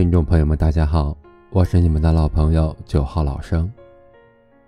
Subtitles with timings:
[0.00, 1.14] 听众朋友们，大家好，
[1.50, 3.70] 我是你们的老朋友九号老生。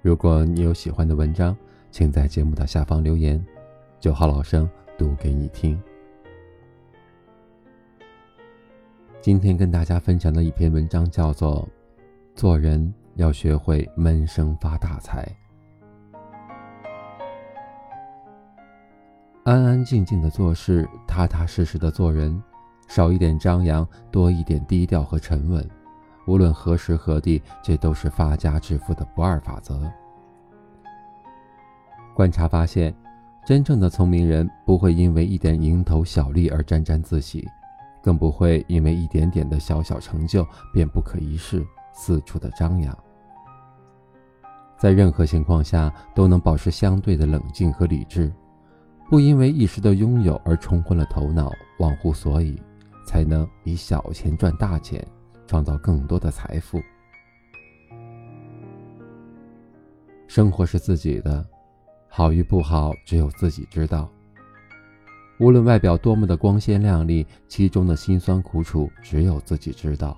[0.02, 1.56] 如果你有喜欢的文章，
[1.90, 3.42] 请在节目的下方留言，
[3.98, 4.68] 九号老生
[4.98, 5.82] 读给你听。
[9.22, 11.66] 今天跟大家分享的一篇文章叫做
[12.38, 15.26] 《做人要学会闷声发大财》。
[19.44, 22.38] 安安静静的做事，踏踏实实的做人，
[22.88, 25.68] 少一点张扬，多一点低调和沉稳。
[26.26, 29.90] 无论何时何地，这都是发家致富的不二法则。
[32.14, 32.94] 观察发现，
[33.44, 37.48] 真正的聪明人不会因为一点蝇头小利而沾沾自喜，
[38.02, 42.96] 更不会因为一点点的小小成就便不可一世，四处的张扬。
[44.78, 48.32] 在任何情况下，都能保持相对的冷静和理智。
[49.10, 52.60] 不因为一时的拥有而冲昏了头脑，忘乎所以，
[53.04, 55.06] 才能以小钱赚大钱，
[55.46, 56.80] 创造更多的财富。
[60.26, 61.46] 生活是自己的，
[62.08, 64.10] 好与不好只有自己知道。
[65.38, 70.16] 无论外表多么的光鲜亮丽，其中的辛酸苦楚只有自己知道。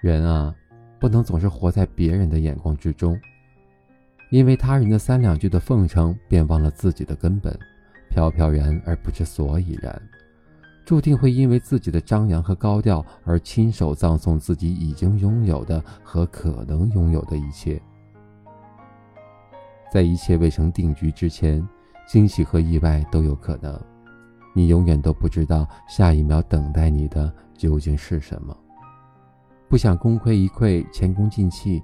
[0.00, 0.54] 人啊，
[1.00, 3.18] 不能总是活在别人的眼光之中。
[4.30, 7.56] 因为他人的三两句的奉承，便忘了自己的根本，
[8.10, 10.02] 飘飘然而不知所以然，
[10.86, 17.82] 注定会因为自己的张扬和高调而亲手葬送自己已经拥有的和可能拥有的一切。
[19.92, 21.66] 在一切未成定局之前，
[22.06, 23.76] 惊喜和意外都有可能，
[24.54, 28.56] 你永远都不知道下一秒等待你的究竟是什么。
[29.68, 31.82] 不想功亏一篑，前功尽弃。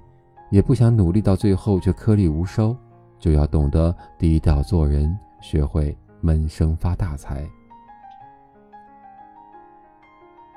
[0.49, 2.77] 也不想努力到最后却颗粒无收，
[3.17, 7.43] 就要懂得低调做人，学会闷声发大财。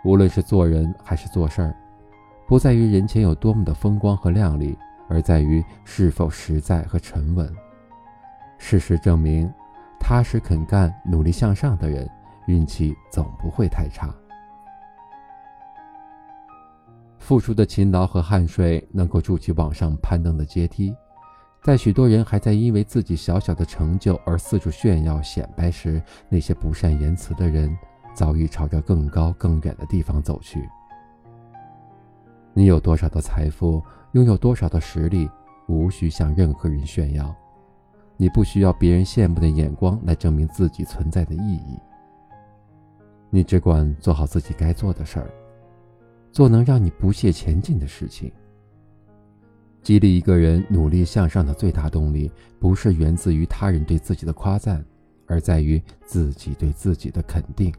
[0.07, 1.75] 无论是做人还是做事儿，
[2.47, 4.79] 不在于人前有多么的风光和亮丽，
[5.09, 7.53] 而在于是否实在和沉稳。
[8.57, 9.53] 事实证明，
[9.99, 12.09] 踏实肯干、努力向上的人，
[12.47, 14.15] 运气总不会太差。
[17.19, 20.95] 付出的勤劳和汗水能够筑起往上攀登的阶梯，
[21.65, 27.77] 在许多人还在因为自己小小的成就而四处炫耀显摆时，那些不善言辞的人
[28.17, 30.67] 早已朝着更高更远的地方走去。
[32.55, 33.83] 你有多少的财富，
[34.13, 35.29] 拥有多少的实力，
[35.69, 37.33] 无需向任何人炫耀，
[38.17, 41.79] 你不需要别人羡慕的眼光来证明自己存在的意义。
[43.29, 45.31] 你只管做好自己该做的事儿。
[46.33, 48.31] 做能让你不懈前进的事情。
[49.83, 54.85] 激励一个人努力向上的最大动力，不是源自于他人对自己的夸赞，
[55.27, 57.73] 而在于自己对自己的肯定。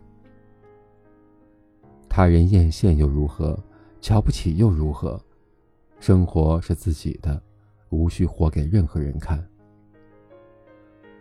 [2.17, 3.55] 他人艳羡又如何？
[4.01, 5.21] 瞧不起又如何？
[5.99, 7.39] 生活是自己的，
[7.89, 9.47] 无需活给任何人看。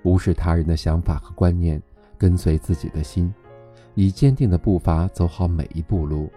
[0.05, 1.83] 无视他人的想法和观念，
[2.17, 3.31] 跟随自己的心，
[3.95, 6.31] 以坚定的步伐走好每一步路。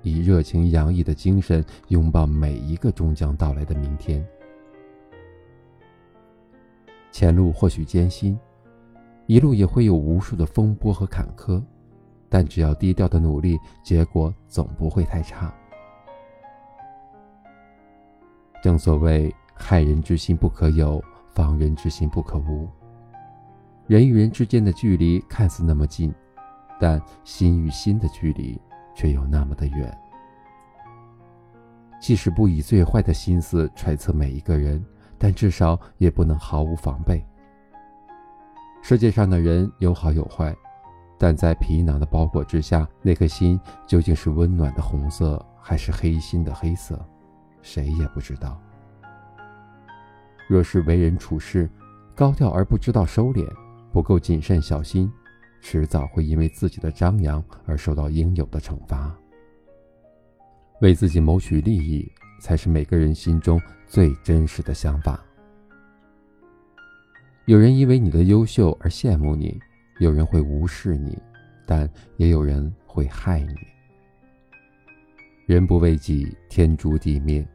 [0.00, 4.26] 以热情洋溢的精神拥抱每一个终将到来的明天。
[7.12, 8.38] 前路或许艰辛，
[9.26, 11.62] 一路也会有无数的风波和坎坷，
[12.28, 15.52] 但只要低调的努力，结果总不会太差。
[18.62, 21.02] 正所谓害人之心不可有，
[21.32, 22.68] 防人之心不可无。
[23.86, 26.14] 人与人之间的距离看似那么近，
[26.78, 28.60] 但心与心的距离。
[28.98, 29.96] 却又那么的远。
[32.00, 34.84] 即使不以最坏的心思揣测每一个人，
[35.16, 37.24] 但至少也不能毫无防备。
[38.82, 40.52] 世界上的人有好有坏，
[41.18, 46.98] 但在皮囊的包裹之下，那颗心究竟是温暖的红色，还是黑心的黑色，
[47.60, 48.60] 谁也不知道。
[50.46, 51.68] 若是为人处事
[52.14, 53.46] 高调而不知道收敛，
[53.92, 55.10] 不够谨慎小心。
[55.60, 59.12] 迟早会因为自己的张扬而受到应有的惩罚。
[60.80, 62.08] 为自己谋取利益，
[62.40, 65.20] 才是每个人心中最真实的想法。
[67.46, 69.60] 有人因为你的优秀而羡慕你，
[69.98, 71.18] 有人会无视你，
[71.66, 73.54] 但也有人会害你。
[75.46, 77.46] 人不为己，天诛地灭。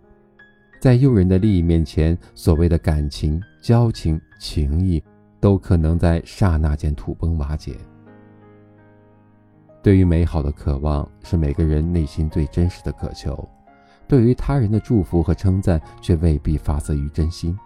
[0.80, 5.02] 在诱人的利益面前，所谓的感情、交情、情谊，
[5.40, 7.78] 都可能在刹那间土崩瓦解。
[9.82, 13.48] 对于美好的渴望是每个人内心最真实的渴求，
[14.08, 17.58] 对于他人的祝福和称赞却未必发自于真心。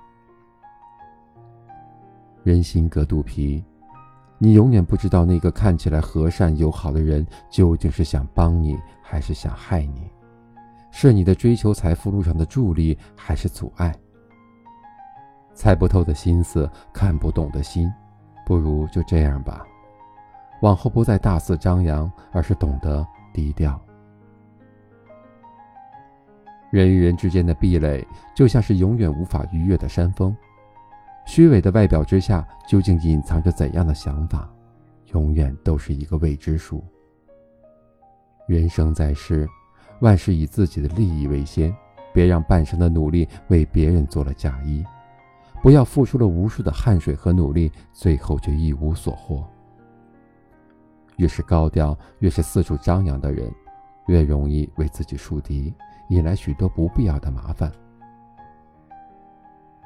[2.44, 3.64] 人心隔肚皮，
[4.38, 10.10] 你永远不知道那个看起来和善友好的人究竟是想帮你还是想害你。
[10.92, 13.96] 是你的追求财富路上的助力还是阻碍？
[15.54, 17.92] 猜不透的心思，看不懂的心，
[18.46, 19.66] 不如就这样吧。
[20.62, 23.80] 往后不再大肆张扬，而是懂得低调。
[26.70, 28.06] 人与人之间的壁垒，
[28.36, 30.36] 就像是永远无法逾越的山峰。
[31.28, 34.50] 虚伪的外表之下，究竟隐藏着怎样的想法，
[35.12, 36.82] 永远都是一个未知数。
[38.48, 39.46] 人生在世，
[40.00, 41.76] 万事以自己的利益为先，
[42.14, 44.86] 别让半生的努力为别人做了嫁衣，
[45.62, 49.46] 不要付出了无数的汗水和努力，最后却一无所获。
[51.18, 53.54] 越是高调，越是四处张扬的人，
[54.08, 55.74] 越容易为自己树敌。
[56.08, 57.70] 引来许多不必要的麻烦。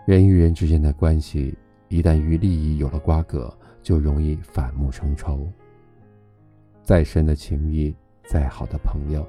[0.06, 1.56] 人与人之间的关系，
[1.88, 5.48] 一旦与利益有了瓜葛，就容易反目成仇。
[6.84, 7.96] 再深的情谊，
[8.26, 9.26] 再好的朋友，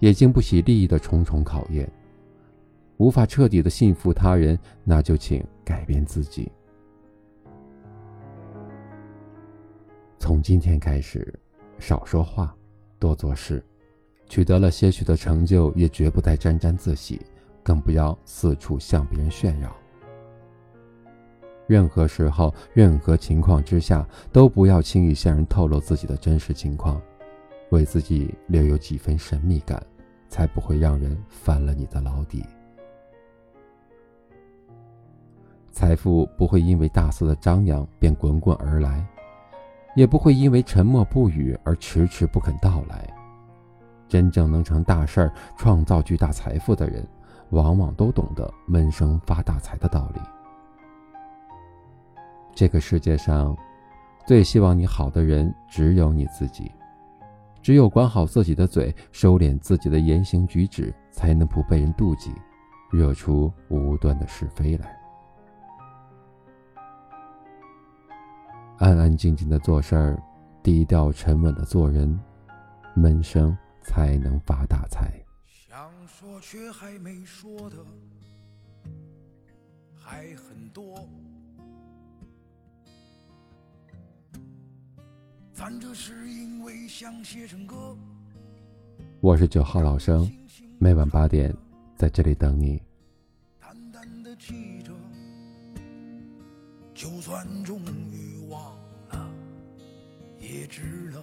[0.00, 1.90] 也经不起利益的重重考验。
[2.96, 6.50] 无法彻底的信服他人，那就请改变自己。
[10.18, 11.32] 从今天开始，
[11.78, 12.54] 少说话，
[12.98, 13.64] 多做事。
[14.28, 17.20] 取得了些许的成就，也绝不再沾沾自喜，
[17.62, 19.74] 更不要四处向别人炫耀。
[21.68, 26.98] 任何时候、任何情况之下，都不要轻易向人透露自己的真实情况，
[27.70, 29.80] 为自己留有几分神秘感，
[30.30, 32.42] 才不会让人翻了你的老底。
[35.70, 39.06] 财富不会因为大肆的张扬便滚滚而来，
[39.94, 43.06] 也不会因为沉默不语而迟迟不肯到来。
[44.08, 47.06] 真正能成大事儿、创造巨大财富的人，
[47.50, 50.20] 往往都懂得闷声发大财的道理。
[52.58, 53.56] 这个世界上，
[54.26, 56.68] 最希望你好的人只有你自己。
[57.62, 62.34] 只有管好自己的嘴，收敛自己的言行举止，才能不被人妒忌，
[62.90, 64.98] 惹出无端的是非来。
[68.78, 70.20] 安安静静的做事儿，
[70.60, 72.18] 低调沉稳的做人，
[72.92, 73.56] 闷声。
[73.80, 75.10] 才能发大财。
[75.46, 77.76] 想说却还没说的
[79.94, 81.08] 还很多，
[89.20, 90.30] 我是九号老生，
[90.78, 91.52] 每晚八点
[91.96, 92.80] 在这里等你。
[93.58, 94.92] 淡淡的记着，
[96.94, 98.78] 就算终于忘
[99.10, 99.28] 了，
[100.38, 101.20] 也值了。